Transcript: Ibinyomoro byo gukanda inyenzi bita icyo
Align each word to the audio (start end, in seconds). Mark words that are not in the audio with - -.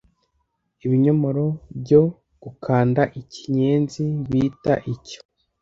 Ibinyomoro 0.85 1.45
byo 1.81 2.01
gukanda 2.43 3.01
inyenzi 3.19 4.03
bita 4.29 4.73
icyo 4.93 5.19